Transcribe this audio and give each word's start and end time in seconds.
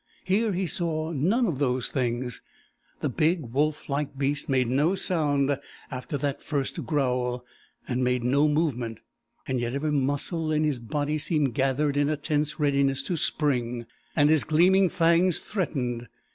Here 0.23 0.51
he 0.51 0.65
saw 0.65 1.11
none 1.11 1.45
of 1.45 1.59
those 1.59 1.87
things. 1.89 2.41
The 3.01 3.09
big, 3.09 3.53
wolf 3.53 3.87
like 3.87 4.17
beast 4.17 4.49
made 4.49 4.67
no 4.67 4.95
sound 4.95 5.59
after 5.91 6.17
that 6.17 6.41
first 6.41 6.83
growl, 6.87 7.45
and 7.87 8.03
made 8.03 8.23
no 8.23 8.47
movement. 8.47 9.01
And 9.47 9.59
yet 9.59 9.75
every 9.75 9.91
muscle 9.91 10.51
in 10.51 10.63
his 10.63 10.79
body 10.79 11.19
seemed 11.19 11.53
gathered 11.53 11.97
in 11.97 12.09
a 12.09 12.17
tense 12.17 12.59
readiness 12.59 13.03
to 13.03 13.15
spring, 13.15 13.85
and 14.15 14.31
his 14.31 14.43
gleaming 14.43 14.89
fangs 14.89 15.37
threatened. 15.39 16.07